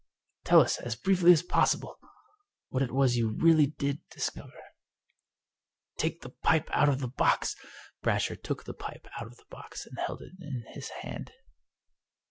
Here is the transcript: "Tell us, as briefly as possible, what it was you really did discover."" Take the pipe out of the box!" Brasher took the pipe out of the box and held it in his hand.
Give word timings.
"Tell 0.45 0.61
us, 0.61 0.79
as 0.79 0.95
briefly 0.95 1.31
as 1.31 1.43
possible, 1.43 1.99
what 2.69 2.81
it 2.81 2.91
was 2.91 3.17
you 3.17 3.29
really 3.29 3.67
did 3.67 3.99
discover."" 4.09 4.59
Take 5.99 6.21
the 6.21 6.31
pipe 6.31 6.71
out 6.73 6.89
of 6.89 7.01
the 7.01 7.07
box!" 7.07 7.55
Brasher 8.03 8.35
took 8.35 8.63
the 8.63 8.73
pipe 8.73 9.05
out 9.19 9.27
of 9.27 9.37
the 9.37 9.45
box 9.51 9.85
and 9.85 9.99
held 9.99 10.23
it 10.23 10.31
in 10.39 10.65
his 10.73 10.89
hand. 10.89 11.31